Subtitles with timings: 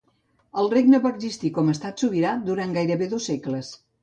[0.61, 3.73] El regne va existir com a estat sobirà durant gairebé dos segles.